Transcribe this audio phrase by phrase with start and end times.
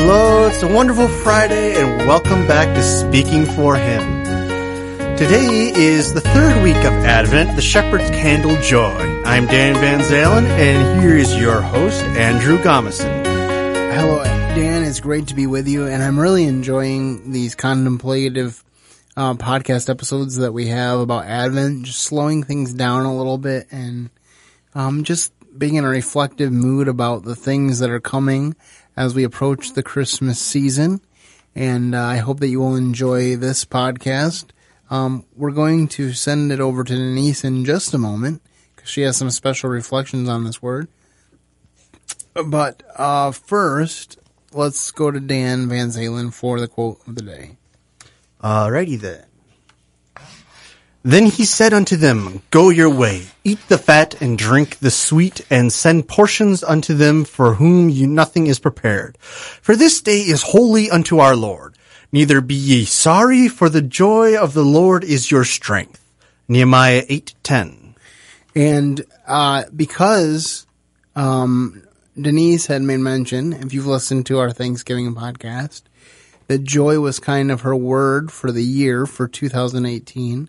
[0.00, 4.22] Hello, it's a wonderful Friday, and welcome back to Speaking for Him.
[5.16, 8.94] Today is the third week of Advent, the Shepherd's Candle Joy.
[9.24, 13.24] I'm Dan Van Zalen, and here is your host, Andrew Gomison.
[13.92, 14.84] Hello, Dan.
[14.84, 18.62] It's great to be with you, and I'm really enjoying these contemplative
[19.16, 23.66] uh, podcast episodes that we have about Advent, just slowing things down a little bit
[23.72, 24.10] and
[24.76, 28.54] um, just being in a reflective mood about the things that are coming
[28.98, 31.00] as we approach the Christmas season.
[31.54, 34.46] And uh, I hope that you will enjoy this podcast.
[34.90, 38.42] Um, we're going to send it over to Denise in just a moment
[38.74, 40.88] because she has some special reflections on this word.
[42.34, 44.18] But uh, first,
[44.52, 47.56] let's go to Dan Van Zalen for the quote of the day.
[48.42, 49.27] Alrighty then.
[51.02, 55.46] Then he said unto them, Go your way, eat the fat and drink the sweet,
[55.48, 59.16] and send portions unto them for whom you nothing is prepared.
[59.18, 61.76] For this day is holy unto our Lord.
[62.10, 66.04] Neither be ye sorry, for the joy of the Lord is your strength.
[66.48, 67.94] Nehemiah eight ten.
[68.54, 70.66] And uh, because
[71.14, 71.82] um,
[72.20, 75.82] Denise had made mention, if you've listened to our Thanksgiving podcast,
[76.48, 80.48] that joy was kind of her word for the year for 2018.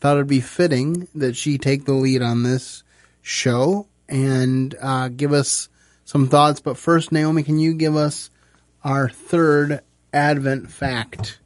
[0.00, 2.82] Thought it'd be fitting that she take the lead on this
[3.22, 5.68] show and uh, give us
[6.04, 6.60] some thoughts.
[6.60, 8.30] But first, Naomi, can you give us
[8.82, 9.80] our third
[10.12, 11.38] Advent fact?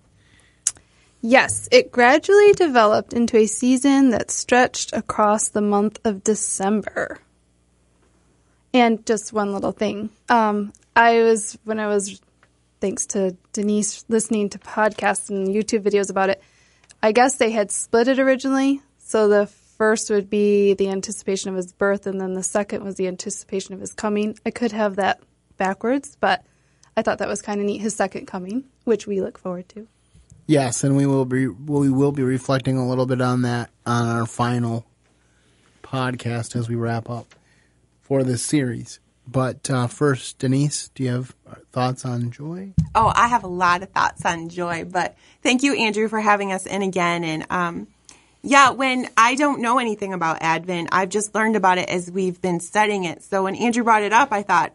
[1.21, 7.19] Yes, it gradually developed into a season that stretched across the month of December.
[8.75, 10.11] And just one little thing.
[10.29, 12.21] Um, I was, when I was,
[12.81, 16.43] thanks to Denise, listening to podcasts and YouTube videos about it,
[17.05, 18.81] I guess they had split it originally.
[18.97, 22.95] So the first would be the anticipation of his birth, and then the second was
[22.95, 24.39] the anticipation of his coming.
[24.47, 25.21] I could have that
[25.59, 26.43] backwards, but
[26.97, 27.83] I thought that was kind of neat.
[27.83, 29.87] His second coming, which we look forward to.
[30.47, 34.09] Yes, and we will be we will be reflecting a little bit on that on
[34.09, 34.87] our final
[35.83, 37.35] podcast as we wrap up
[38.01, 38.99] for this series.
[39.27, 41.35] But uh, first, Denise, do you have
[41.73, 42.73] thoughts on joy?
[42.95, 46.53] Oh, I have a lot of thoughts on joy, but thank you, Andrew, for having
[46.53, 47.25] us in again.
[47.25, 47.89] And um,
[48.43, 52.41] yeah, when I don't know anything about Advent, I've just learned about it as we've
[52.41, 53.23] been studying it.
[53.23, 54.75] So when Andrew brought it up, I thought,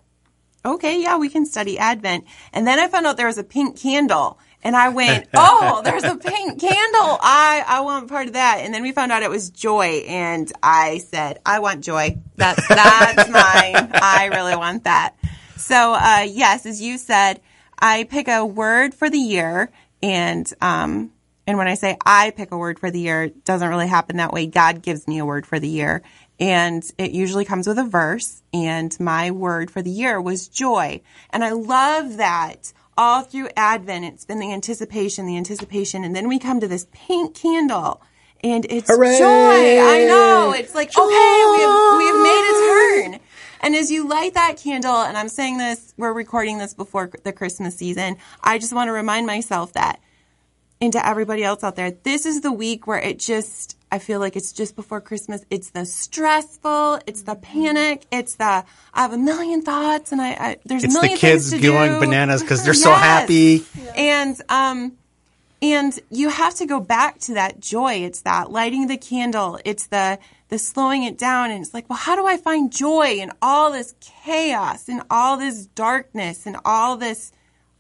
[0.65, 2.25] okay, yeah, we can study Advent.
[2.51, 4.39] And then I found out there was a pink candle.
[4.63, 7.17] And I went, oh, there's a pink candle.
[7.21, 8.59] I, I want part of that.
[8.61, 10.03] And then we found out it was joy.
[10.07, 12.17] And I said, I want joy.
[12.35, 13.91] That's, that's mine.
[13.93, 15.15] I really want that.
[15.57, 17.41] So, uh, yes, as you said,
[17.77, 19.71] I pick a word for the year.
[20.01, 21.11] And, um,
[21.47, 24.17] and when I say I pick a word for the year, it doesn't really happen
[24.17, 24.45] that way.
[24.45, 26.03] God gives me a word for the year.
[26.39, 28.41] And it usually comes with a verse.
[28.53, 31.01] And my word for the year was joy.
[31.31, 36.27] And I love that all through Advent, it's been the anticipation, the anticipation, and then
[36.27, 38.01] we come to this pink candle,
[38.43, 39.17] and it's Hooray!
[39.17, 39.25] joy.
[39.25, 40.53] I know.
[40.53, 41.01] It's like, joy!
[41.01, 43.19] okay, we have, we have made a turn.
[43.61, 47.31] And as you light that candle, and I'm saying this, we're recording this before the
[47.31, 50.01] Christmas season, I just want to remind myself that,
[50.81, 54.19] and to everybody else out there, this is the week where it just, I feel
[54.19, 55.43] like it's just before Christmas.
[55.49, 58.63] It's the stressful, it's the panic, it's the
[58.93, 61.61] I have a million thoughts and I, I there's It's a the million kids things
[61.61, 61.99] to going do.
[61.99, 63.01] bananas because they're so Yes.
[63.01, 63.65] happy.
[63.95, 64.93] And um
[65.61, 67.95] and you have to go back to that joy.
[67.95, 69.59] It's that lighting the candle.
[69.65, 73.17] It's the the slowing it down and it's like, well, how do I find joy
[73.19, 77.31] in all this chaos and all this darkness and all this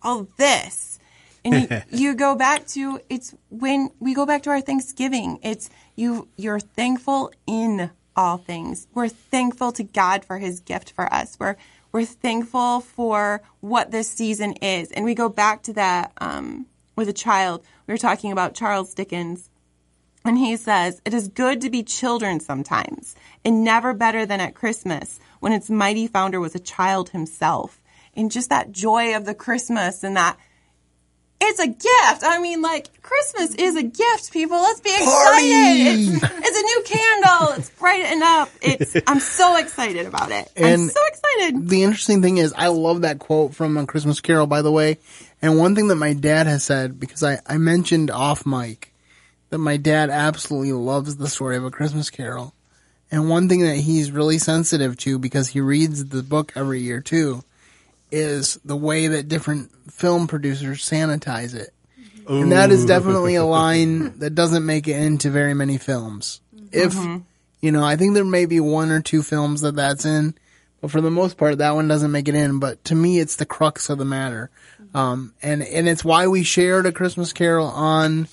[0.01, 0.99] all this?
[1.45, 5.39] And you, you go back to it's when we go back to our Thanksgiving.
[5.41, 5.69] It's
[5.99, 8.87] you you're thankful in all things.
[8.93, 11.37] We're thankful to God for his gift for us.
[11.39, 11.57] We're
[11.91, 14.91] we're thankful for what this season is.
[14.91, 17.63] And we go back to that um, with a child.
[17.87, 19.49] We were talking about Charles Dickens.
[20.23, 24.53] And he says, It is good to be children sometimes, and never better than at
[24.53, 27.81] Christmas, when its mighty founder was a child himself.
[28.13, 30.37] And just that joy of the Christmas and that
[31.41, 32.23] it's a gift.
[32.23, 34.57] I mean, like, Christmas is a gift, people.
[34.57, 36.13] Let's be excited.
[36.13, 37.57] It's, it's a new candle.
[37.57, 38.49] It's brightened up.
[38.61, 40.51] It's, I'm so excited about it.
[40.57, 41.67] I'm And- so excited.
[41.69, 44.97] the interesting thing is, I love that quote from A Christmas Carol, by the way.
[45.41, 48.93] And one thing that my dad has said, because I, I mentioned off mic
[49.49, 52.53] that my dad absolutely loves the story of A Christmas Carol.
[53.11, 57.01] And one thing that he's really sensitive to, because he reads the book every year
[57.01, 57.43] too,
[58.11, 61.73] is the way that different film producers sanitize it.
[62.27, 66.41] And that is definitely a line that doesn't make it into very many films.
[66.71, 66.95] If,
[67.59, 70.35] you know, I think there may be one or two films that that's in,
[70.81, 72.59] But for the most part, that one doesn't make it in.
[72.59, 74.49] But to me, it's the crux of the matter.
[74.93, 78.27] Um, and, and it's why we shared a Christmas Carol on,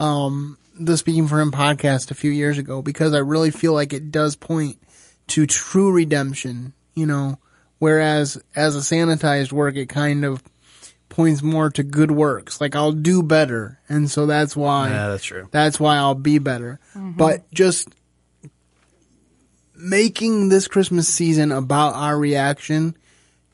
[0.00, 3.92] um, the Speaking for Him podcast a few years ago, because I really feel like
[3.92, 4.78] it does point
[5.28, 7.38] to true redemption, you know,
[7.82, 10.40] whereas as a sanitized work, it kind of
[11.08, 12.60] points more to good works.
[12.60, 13.80] Like I'll do better.
[13.88, 14.88] And so that's why.
[14.88, 15.48] Yeah, that's true.
[15.50, 16.78] That's why I'll be better.
[16.94, 17.16] Mm-hmm.
[17.16, 17.88] But just
[19.74, 22.96] making this Christmas season about our reaction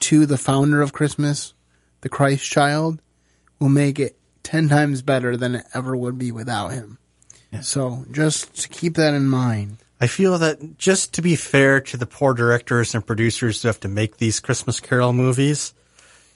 [0.01, 1.55] to the founder of Christmas,
[2.03, 3.01] the Christ child,
[3.59, 6.99] will make it 10 times better than it ever would be without him.
[7.63, 9.79] So just to keep that in mind.
[10.01, 13.81] I feel that just to be fair to the poor directors and producers who have
[13.81, 15.75] to make these Christmas Carol movies,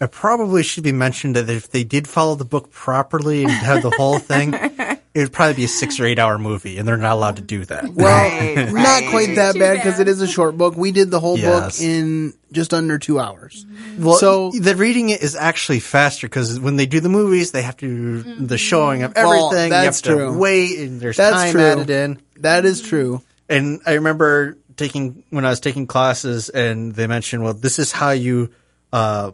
[0.00, 3.82] it probably should be mentioned that if they did follow the book properly and have
[3.82, 4.52] the whole thing,
[5.14, 7.42] it would probably be a six or eight hour movie, and they're not allowed to
[7.42, 7.88] do that.
[7.88, 10.74] Well, Right, not quite that bad because it is a short book.
[10.76, 11.78] We did the whole Yes.
[11.78, 13.64] book in just under two hours.
[13.64, 14.04] Mm-hmm.
[14.04, 17.62] Well, So- the reading it is actually faster because when they do the movies, they
[17.62, 18.56] have to do the mm-hmm.
[18.56, 19.70] showing of Well, everything.
[19.70, 20.32] that's you have true.
[20.32, 21.62] to wait, and there's That's time true.
[21.62, 22.18] added in.
[22.40, 23.22] That is true.
[23.52, 27.92] And I remember taking when I was taking classes, and they mentioned, well, this is
[27.92, 28.50] how you
[28.92, 29.32] uh,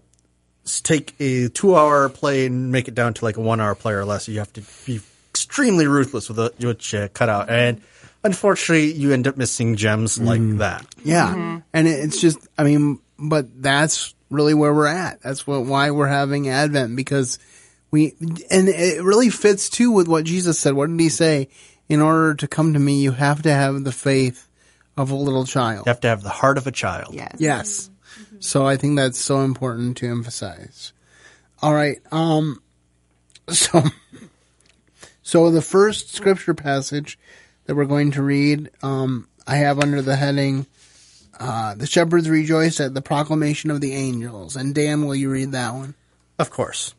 [0.83, 4.29] take a two-hour play and make it down to like a one-hour play or less.
[4.29, 5.01] You have to be
[5.31, 7.81] extremely ruthless with what what you cut out, and
[8.25, 10.85] unfortunately, you end up missing gems like that.
[11.05, 11.61] Yeah.
[11.73, 15.23] And it's just, I mean, but that's really where we're at.
[15.23, 17.39] That's what, why we're having Advent because
[17.91, 18.15] we,
[18.51, 20.75] and it really fits too with what Jesus said.
[20.75, 21.49] What did he say?
[21.89, 24.47] In order to come to me, you have to have the faith
[24.97, 25.87] of a little child.
[25.87, 27.15] You have to have the heart of a child.
[27.15, 27.37] Yes.
[27.39, 27.91] Yes.
[28.41, 30.93] So I think that's so important to emphasize.
[31.63, 31.99] All right.
[32.13, 32.63] Um,
[33.49, 33.85] so,
[35.23, 37.19] so the first scripture passage
[37.65, 40.67] that we're going to read, um, I have under the heading,
[41.39, 44.57] uh, the shepherds rejoice at the proclamation of the angels.
[44.57, 45.95] And Dan, will you read that one?
[46.39, 46.95] Of course.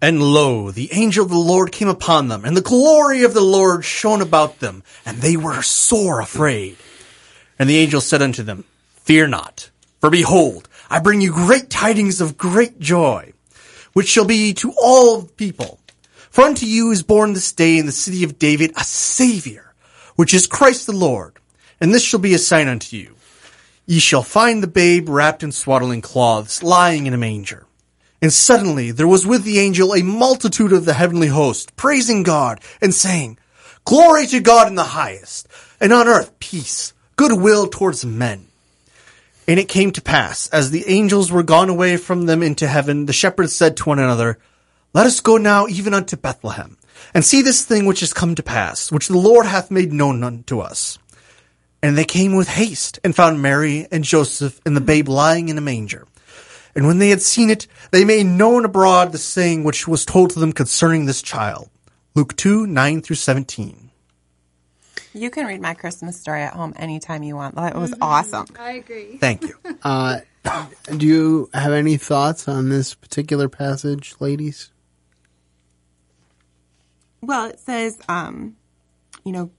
[0.00, 3.40] And lo, the angel of the Lord came upon them, and the glory of the
[3.40, 6.76] Lord shone about them, and they were sore afraid.
[7.58, 8.64] And the angel said unto them,
[9.02, 13.32] Fear not, for behold, I bring you great tidings of great joy,
[13.92, 15.78] which shall be to all people.
[16.30, 19.74] For unto you is born this day in the city of David a Savior,
[20.16, 21.34] which is Christ the Lord.
[21.80, 23.14] And this shall be a sign unto you.
[23.86, 27.66] Ye shall find the babe wrapped in swaddling cloths, lying in a manger.
[28.22, 32.60] And suddenly there was with the angel a multitude of the heavenly host, praising God
[32.80, 33.36] and saying,
[33.84, 35.48] Glory to God in the highest,
[35.80, 38.46] and on earth peace, goodwill towards men.
[39.48, 43.06] And it came to pass, as the angels were gone away from them into heaven,
[43.06, 44.38] the shepherds said to one another,
[44.94, 46.78] Let us go now even unto Bethlehem,
[47.12, 50.22] and see this thing which is come to pass, which the Lord hath made known
[50.22, 50.96] unto us.
[51.82, 55.58] And they came with haste, and found Mary and Joseph and the babe lying in
[55.58, 56.06] a manger.
[56.74, 60.30] And when they had seen it, they made known abroad the saying which was told
[60.30, 61.68] to them concerning this child.
[62.14, 63.90] Luke 2, 9 through 17.
[65.14, 67.56] You can read my Christmas story at home anytime you want.
[67.56, 68.46] That was awesome.
[68.58, 69.18] I agree.
[69.18, 69.54] Thank you.
[69.82, 70.20] uh,
[70.96, 74.70] Do you have any thoughts on this particular passage, ladies?
[77.20, 78.56] Well, it says, um,
[79.24, 79.50] you know,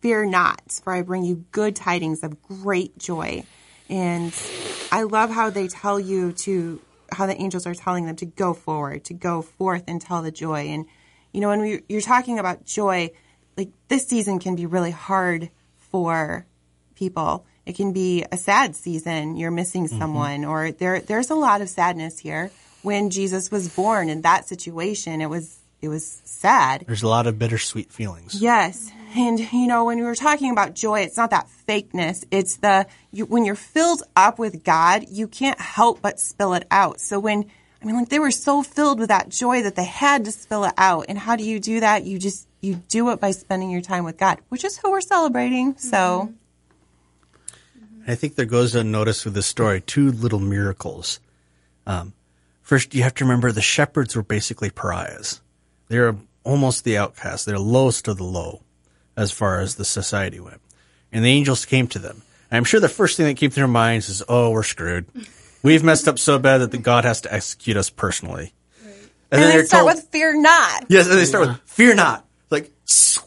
[0.00, 3.44] fear not, for I bring you good tidings of great joy.
[3.90, 4.34] And
[4.92, 6.80] I love how they tell you to,
[7.10, 10.30] how the angels are telling them to go forward, to go forth and tell the
[10.30, 10.68] joy.
[10.68, 10.86] And,
[11.32, 13.10] you know, when we, you're talking about joy,
[13.56, 16.46] like this season can be really hard for
[16.94, 17.46] people.
[17.64, 19.36] It can be a sad season.
[19.36, 19.98] You're missing mm-hmm.
[19.98, 22.50] someone, or there, there's a lot of sadness here.
[22.82, 26.84] When Jesus was born in that situation, it was, it was sad.
[26.86, 28.40] There's a lot of bittersweet feelings.
[28.40, 28.90] Yes.
[29.16, 32.24] And, you know, when we were talking about joy, it's not that fakeness.
[32.30, 36.66] It's the, you, when you're filled up with God, you can't help but spill it
[36.70, 37.00] out.
[37.00, 37.46] So when,
[37.80, 40.64] I mean, like they were so filled with that joy that they had to spill
[40.64, 41.06] it out.
[41.08, 42.04] And how do you do that?
[42.04, 45.00] You just, you do it by spending your time with God, which is who we're
[45.00, 45.78] celebrating.
[45.78, 46.34] So,
[48.06, 51.20] I think there goes unnoticed with this story two little miracles.
[51.86, 52.14] Um,
[52.62, 55.40] first, you have to remember the shepherds were basically pariahs.
[55.88, 57.44] They're almost the outcasts.
[57.44, 58.62] They're lowest of the low
[59.18, 60.60] as far as the society went.
[61.12, 62.22] And the angels came to them.
[62.50, 65.06] I'm sure the first thing that came to their minds is, oh, we're screwed.
[65.62, 68.54] We've messed up so bad that the God has to execute us personally.
[69.30, 70.86] and then they start told- with fear not.
[70.88, 72.24] Yes, and they start with fear not.
[72.48, 73.24] Like, sweet.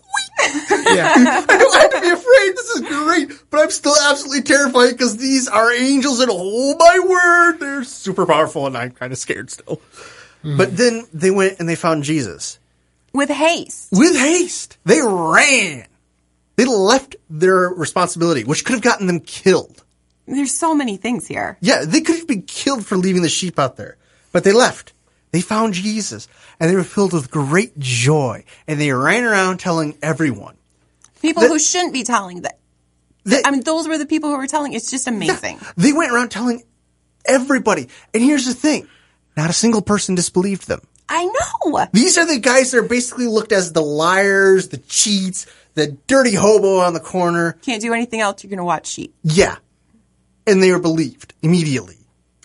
[0.69, 1.13] Yeah.
[1.15, 2.55] I don't have to be afraid.
[2.55, 3.43] This is great.
[3.51, 8.25] But I'm still absolutely terrified because these are angels and oh my word, they're super
[8.25, 9.81] powerful and I'm kind of scared still.
[10.41, 10.57] Hmm.
[10.57, 12.57] But then they went and they found Jesus.
[13.13, 13.89] With haste.
[13.91, 14.77] With haste.
[14.85, 15.85] They ran.
[16.55, 19.83] They left their responsibility, which could have gotten them killed.
[20.27, 21.57] there's so many things here.
[21.61, 23.97] Yeah, they could have been killed for leaving the sheep out there,
[24.31, 24.93] but they left.
[25.31, 26.27] They found Jesus
[26.59, 30.55] and they were filled with great joy and they ran around telling everyone.
[31.21, 32.59] People The- who shouldn't be telling that.
[33.23, 34.73] They, I mean, those were the people who were telling.
[34.73, 35.59] It's just amazing.
[35.77, 36.63] they went around telling
[37.25, 37.87] everybody.
[38.13, 38.87] And here's the thing.
[39.37, 40.81] Not a single person disbelieved them.
[41.11, 41.85] I know.
[41.91, 46.33] These are the guys that are basically looked as the liars, the cheats, the dirty
[46.33, 47.57] hobo on the corner.
[47.63, 48.43] Can't do anything else.
[48.43, 49.13] You're going to watch sheep.
[49.21, 49.57] Yeah.
[50.47, 51.97] And they are believed immediately.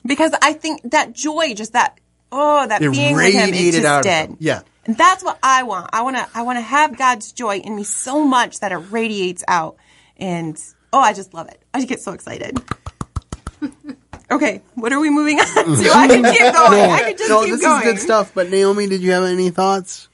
[0.05, 2.01] Because I think that joy, just that,
[2.33, 4.37] oh, that It being with him, it radiated just did.
[4.41, 4.63] Yeah.
[4.85, 5.91] And that's what I want.
[5.93, 8.77] I want to, I want to have God's joy in me so much that it
[8.77, 9.77] radiates out.
[10.17, 10.61] And,
[10.93, 11.63] oh, I just love it.
[11.73, 12.61] I just get so excited.
[14.31, 14.63] okay.
[14.75, 15.47] What are we moving on
[15.83, 15.91] to?
[15.95, 16.91] I can keep going.
[16.91, 17.83] I could just no, keep this going.
[17.83, 18.33] is good stuff.
[18.35, 20.09] But Naomi, did you have any thoughts?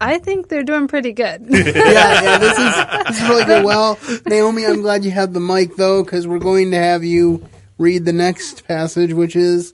[0.00, 1.46] I think they're doing pretty good.
[1.48, 3.64] yeah, yeah, this is this is really good.
[3.64, 7.48] Well, Naomi, I'm glad you have the mic though, because we're going to have you
[7.78, 9.72] read the next passage, which is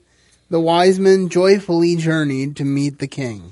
[0.49, 3.51] the wise men joyfully journeyed to meet the king.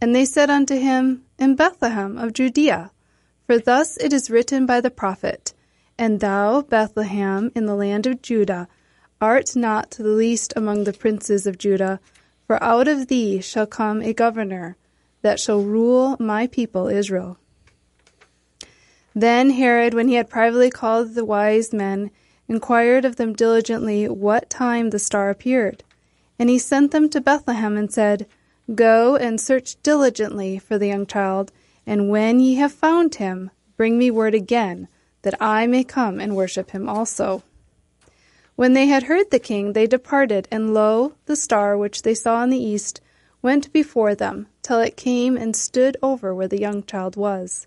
[0.00, 2.90] And they said unto him, In Bethlehem of Judea.
[3.46, 5.52] For thus it is written by the prophet,
[5.98, 8.68] And thou, Bethlehem, in the land of Judah,
[9.20, 12.00] art not the least among the princes of Judah,
[12.46, 14.76] for out of thee shall come a governor,
[15.22, 17.36] that shall rule my people Israel.
[19.14, 22.10] Then Herod, when he had privately called the wise men,
[22.48, 25.84] inquired of them diligently what time the star appeared.
[26.38, 28.26] And he sent them to Bethlehem and said,
[28.74, 31.50] Go and search diligently for the young child,
[31.86, 34.86] and when ye have found him, bring me word again,
[35.22, 37.42] that I may come and worship him also.
[38.56, 42.42] When they had heard the king, they departed, and lo, the star which they saw
[42.44, 43.00] in the east
[43.42, 47.66] went before them, till it came and stood over where the young child was.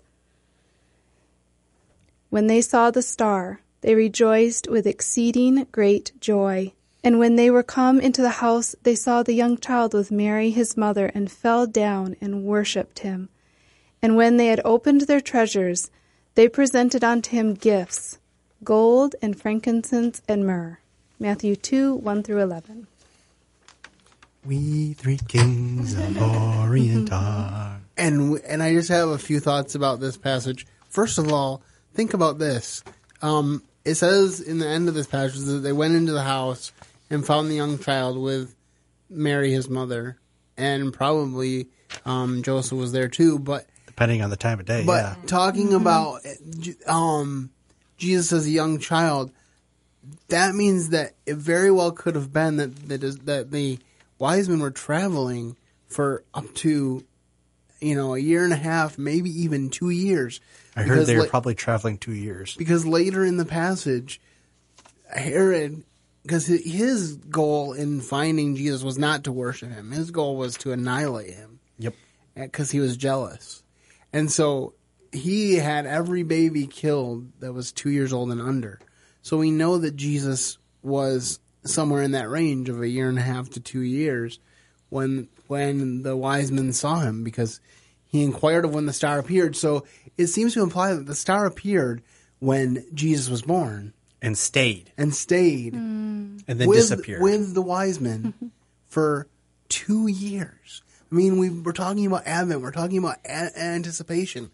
[2.30, 6.72] When they saw the star, they rejoiced with exceeding great joy.
[7.04, 10.50] And when they were come into the house, they saw the young child with Mary
[10.50, 13.28] his mother, and fell down and worshipped him.
[14.00, 15.90] And when they had opened their treasures,
[16.34, 18.18] they presented unto him gifts
[18.64, 20.78] gold and frankincense and myrrh.
[21.20, 22.86] Matthew 2 1 through 11.
[24.46, 27.80] We three kings of Orient are.
[27.96, 30.66] And and I just have a few thoughts about this passage.
[30.88, 32.82] First of all, think about this.
[33.22, 36.72] Um, it says in the end of this passage that they went into the house
[37.10, 38.54] and found the young child with
[39.10, 40.18] Mary, his mother,
[40.56, 41.68] and probably
[42.04, 43.38] um, Joseph was there too.
[43.38, 45.16] But Depending on the time of day, but yeah.
[45.26, 47.50] talking about uh, J- um,
[47.96, 49.30] Jesus as a young child,
[50.28, 53.78] that means that it very well could have been that that, is, that the
[54.18, 55.56] wise men were traveling
[55.86, 57.04] for up to
[57.80, 60.40] you know a year and a half, maybe even two years.
[60.76, 62.56] I heard Because they were la- probably traveling two years.
[62.56, 64.20] because later in the passage,
[65.14, 65.84] Herod,
[66.24, 69.90] because his goal in finding Jesus was not to worship him.
[69.92, 71.94] His goal was to annihilate him Yep.
[72.34, 73.62] because he was jealous.
[74.12, 74.72] And so
[75.12, 78.80] he had every baby killed that was two years old and under.
[79.22, 83.22] So we know that Jesus was somewhere in that range of a year and a
[83.22, 84.38] half to two years
[84.88, 87.60] when when the wise men saw him because
[88.06, 89.56] he inquired of when the star appeared.
[89.56, 89.84] So
[90.16, 92.02] it seems to imply that the star appeared
[92.38, 93.92] when Jesus was born
[94.24, 94.90] And stayed.
[94.96, 97.20] and stayed And then with, disappeared.
[97.22, 98.34] with the wise men
[98.86, 99.28] for
[99.68, 100.82] two years.
[101.12, 102.60] I mean, we we're talking about Advent.
[102.62, 104.50] We're talking about a- anticipation.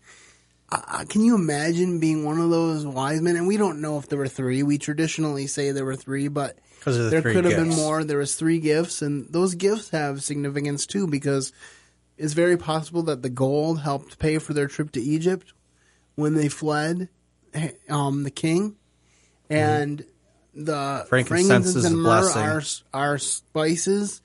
[0.72, 3.36] Uh, can you imagine being one of those wise men?
[3.36, 4.62] And we don't know if there were three.
[4.62, 8.04] We traditionally say there were three, but the there could have been more.
[8.04, 11.52] There was three gifts, and those gifts have significance too because
[12.18, 15.52] it's very possible that the gold helped pay for their trip to Egypt
[16.14, 17.08] when they fled
[17.88, 18.76] um, the king,
[19.50, 20.04] and
[20.54, 21.09] the Mm-hmm.
[21.09, 24.21] Frankincense is and myrrh are are spices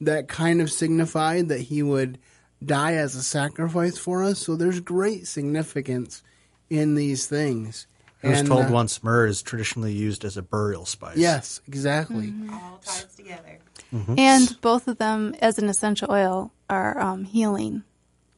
[0.00, 2.18] that kind of signified that he would
[2.64, 4.38] die as a sacrifice for us.
[4.40, 6.22] So there's great significance
[6.70, 7.86] in these things.
[8.22, 11.16] I was And, told uh, once myrrh is traditionally used as a burial spice.
[11.16, 12.34] Yes, exactly.
[12.50, 13.58] All ties together.
[13.92, 17.84] And both of them, as an essential oil, are um, healing,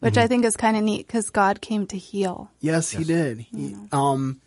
[0.01, 2.51] which I think is kind of neat because God came to heal.
[2.61, 3.41] Yes, he did.
[3.41, 4.41] He, um,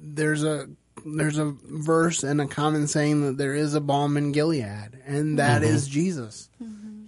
[0.00, 0.68] there's a
[1.04, 5.38] there's a verse and a common saying that there is a balm in Gilead, and
[5.38, 5.74] that mm-hmm.
[5.74, 6.48] is Jesus.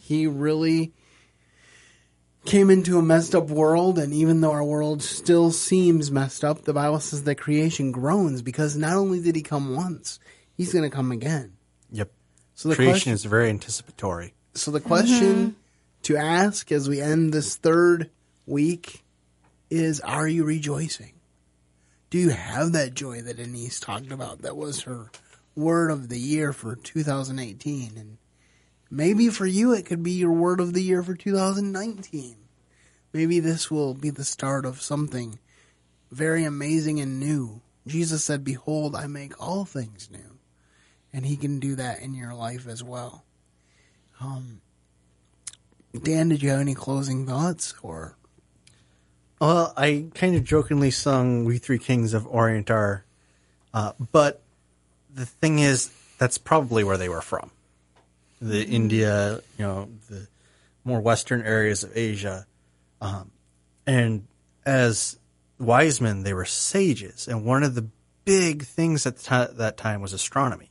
[0.00, 0.92] He really
[2.44, 6.62] came into a messed up world, and even though our world still seems messed up,
[6.62, 10.18] the Bible says that creation groans because not only did he come once,
[10.54, 11.52] he's going to come again.
[11.90, 12.10] Yep.
[12.54, 14.34] So the Creation question, is very anticipatory.
[14.54, 15.50] so the question mm-hmm.
[16.04, 18.10] to ask as we end this third
[18.46, 19.02] week
[19.70, 21.12] is: Are you rejoicing?
[22.12, 24.42] Do you have that joy that Denise talked about?
[24.42, 25.10] That was her
[25.56, 28.18] word of the year for 2018, and
[28.90, 32.36] maybe for you it could be your word of the year for 2019.
[33.14, 35.38] Maybe this will be the start of something
[36.10, 37.62] very amazing and new.
[37.86, 40.38] Jesus said, "Behold, I make all things new,"
[41.14, 43.24] and He can do that in your life as well.
[44.20, 44.60] Um,
[45.98, 48.18] Dan, did you have any closing thoughts or?
[49.42, 53.04] Well, I kind of jokingly sung "We Three Kings of Orient Are,"
[53.74, 54.40] uh, but
[55.12, 57.50] the thing is, that's probably where they were from.
[58.40, 60.28] The India, you know, the
[60.84, 62.46] more western areas of Asia,
[63.00, 63.32] um,
[63.84, 64.28] and
[64.64, 65.18] as
[65.58, 67.88] wise men, they were sages, and one of the
[68.24, 70.70] big things at the ti- that time was astronomy,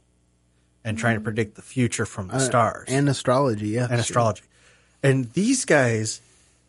[0.85, 3.67] and trying to predict the future from the stars and astrology?
[3.67, 4.43] Yeah, and astrology.
[5.03, 6.21] And these guys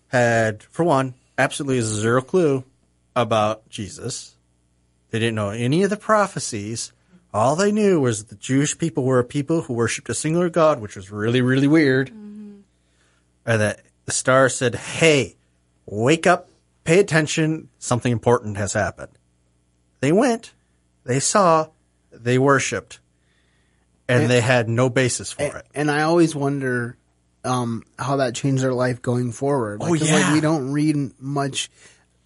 [0.09, 2.65] had, for one, absolutely zero clue
[3.15, 4.37] about Jesus.
[5.11, 6.93] They didn't know any of the prophecies.
[7.35, 10.81] All they knew was the Jewish people were a people who worshipped a singular God,
[10.81, 12.09] which was really, really weird.
[12.09, 12.61] Mm-hmm.
[13.45, 15.37] And that the star said, Hey,
[15.87, 16.49] wake up,
[16.85, 19.13] pay attention, something important has happened.
[20.01, 20.53] They went,
[21.05, 21.69] they saw,
[22.11, 23.01] they worshipped,
[24.09, 25.67] and, they had no basis for it.
[25.75, 26.97] And I always wonder
[27.45, 29.79] um, how that changed their life going forward.
[29.83, 30.33] Oh, Like, 'cause, like, yeah.
[30.35, 31.71] we don't read much.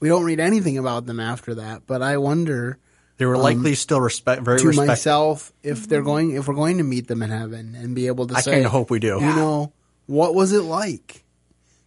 [0.01, 1.83] We don't read anything about them after that.
[1.87, 2.79] But I wonder
[3.19, 4.89] They were likely still respect, very to respected.
[4.89, 8.27] myself if they're going, if we're going to meet them in heaven and be able
[8.27, 9.15] to I say, kind of hope we do.
[9.21, 9.73] you know,
[10.07, 11.25] what was it like?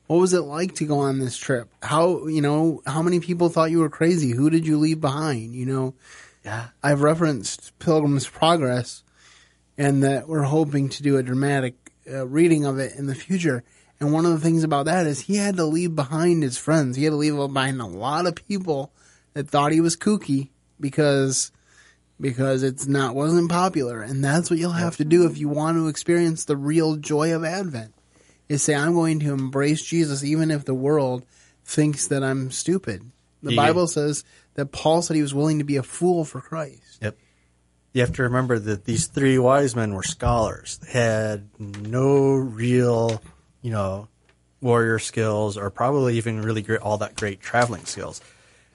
[0.08, 1.69] What was it like to go on this trip?
[1.84, 4.32] How, you know, how many people thought you were crazy?
[4.32, 5.54] Who did you leave behind?
[5.54, 5.93] You know,
[6.43, 6.69] Yeah.
[6.82, 9.04] I've referenced Pilgrim's Progress
[9.77, 13.63] and that we're hoping to do a dramatic uh, reading of it in the future.
[14.00, 16.95] And one of the things about that is he had to leave behind his friends.
[16.95, 18.93] He had to leave behind a lot of people
[19.34, 21.52] that thought he was kooky because
[22.22, 24.02] because it's not wasn't popular.
[24.02, 27.34] And that's what you'll have to do if you want to experience the real joy
[27.34, 27.93] of Advent.
[28.48, 31.26] Is say I'm going to embrace Jesus even if the world
[31.63, 33.04] thinks that I'm stupid.
[33.43, 33.62] The Yeah.
[33.67, 34.24] Bible says
[34.56, 37.00] that Paul said he was willing to be a fool for Christ.
[37.02, 37.17] Yep.
[37.93, 40.78] You have to remember that these three wise men were scholars.
[40.78, 43.21] They had no real,
[43.62, 44.08] you know,
[44.62, 48.21] warrior skills or probably even really great, all that great traveling skills.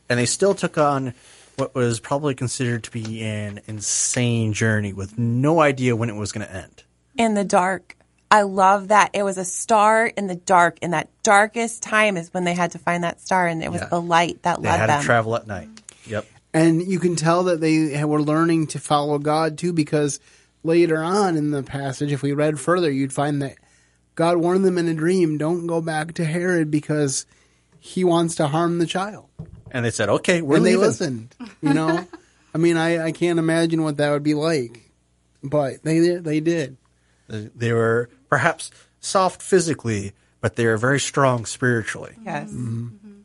[0.09, 1.15] And they still took on
[1.57, 6.33] what was probably considered to be an insane journey with no idea when it was
[6.33, 6.83] going to end.
[7.17, 7.97] in the dark.
[8.29, 9.11] I love that.
[9.15, 10.79] It was a star in the dark.
[10.83, 13.83] In that darkest time is when they had to find that star, and it was
[13.83, 13.87] Yeah.
[13.89, 15.01] the light that They led had them.
[15.01, 15.69] to travel at night.
[16.07, 16.27] Yep.
[16.55, 20.21] And you can tell that they were learning to follow God too, because
[20.63, 23.57] later on in the passage, if we read further, you'd find that
[24.15, 27.27] God warned them in a dream, don't go back to Herod because
[27.81, 29.29] he wants to harm the child.
[29.73, 32.07] And they said, okay, we're and they listened, you know?
[32.55, 34.93] I mean, I, I can't imagine what that would be like,
[35.43, 36.77] but they they did.
[37.27, 42.15] They were perhaps soft physically, but they were very strong spiritually.
[42.25, 42.49] yes.
[42.49, 42.85] Mm-hmm.
[42.85, 43.21] Mm-hmm.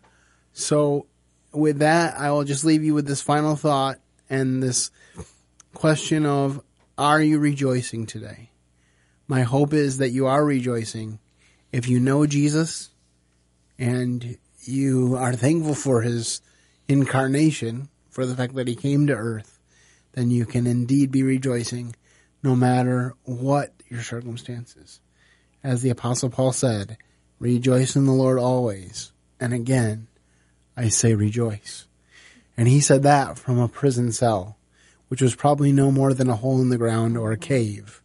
[0.54, 1.06] So,
[1.52, 4.92] with that, I will just leave you with this final thought and this
[5.74, 6.62] question of
[6.98, 8.52] Are you rejoicing today?
[9.28, 11.20] My hope is that you are rejoicing.
[11.72, 12.90] If you know Jesus
[13.78, 16.42] and you are thankful for his
[16.88, 19.60] incarnation, for the fact that he came to earth,
[20.14, 21.96] then you can indeed be rejoicing
[22.44, 25.00] no matter what your circumstances.
[25.64, 26.98] As the Apostle Paul said,
[27.40, 29.12] rejoice in the Lord always.
[29.40, 30.09] And again,
[30.80, 31.88] I say rejoice.
[32.56, 34.58] And he said that from a prison cell,
[35.10, 38.02] which was probably no more than a hole in the ground or a cave.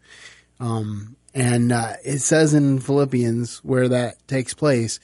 [0.58, 4.98] Um, and uh, it says in Philippians, where that takes place,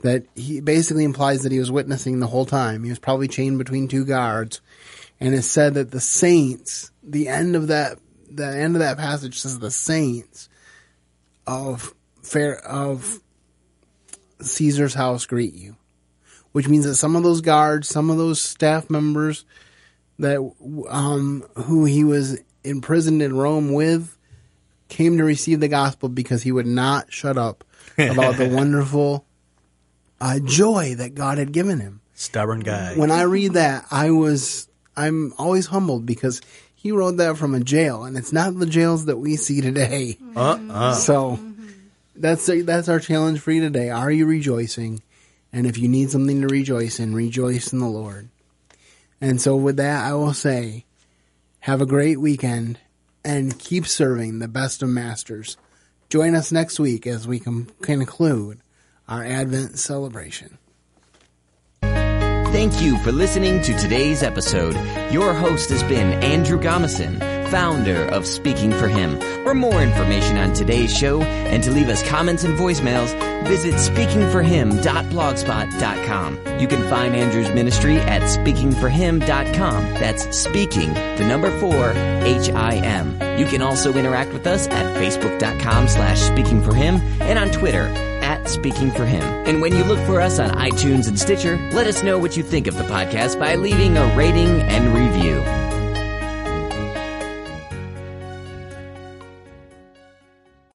[0.00, 2.84] that he basically implies that he was witnessing the whole time.
[2.84, 4.60] He was probably chained between two guards.
[5.18, 7.98] And it said that the saints, the end of that,
[8.30, 10.50] the end of that passage says the saints
[11.46, 13.20] of fair, of
[14.42, 15.76] Caesar's house greet you
[16.54, 19.44] which means that some of those guards, some of those staff members
[20.20, 20.38] that
[20.88, 24.16] um, who he was imprisoned in Rome with,
[24.88, 27.64] came to receive the gospel because he would not shut up
[27.98, 29.26] about the wonderful
[30.20, 32.00] uh, joy that God had given him.
[32.14, 32.94] Stubborn guy.
[32.94, 36.40] When I read that, I was I'm always humbled because
[36.76, 40.18] he wrote that from a jail, and it's not the jails that we see today.
[40.36, 40.94] Uh-uh.
[40.94, 41.40] So
[42.14, 43.90] that's that's our challenge for you today.
[43.90, 45.02] Are you rejoicing?
[45.54, 48.28] And if you need something to rejoice in, rejoice in the Lord.
[49.20, 50.84] And so with that, I will say,
[51.60, 52.80] have a great weekend
[53.24, 55.56] and keep serving the best of masters.
[56.10, 58.58] Join us next week as we conclude
[59.08, 60.58] our Advent celebration.
[61.80, 64.74] Thank you for listening to today's episode.
[65.12, 67.20] Your host has been Andrew Gomison,
[67.54, 69.20] founder of Speaking for Him.
[69.44, 73.14] For more information on today's show and to leave us comments and voicemails,
[73.46, 76.58] visit speakingforhim.blogspot.com.
[76.58, 79.84] You can find Andrew's ministry at speaking4him.com.
[79.94, 83.38] That's speaking, the number four, H-I-M.
[83.38, 87.86] You can also interact with us at facebook.com slash speakingforhim and on Twitter
[88.24, 89.22] at Speaking for Him.
[89.22, 92.42] And when you look for us on iTunes and Stitcher, let us know what you
[92.42, 95.63] think of the podcast by leaving a rating and review.